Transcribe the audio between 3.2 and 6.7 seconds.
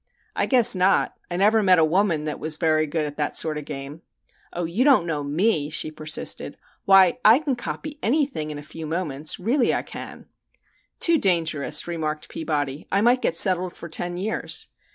sort of game." "Oh, you don't know me," she persisted.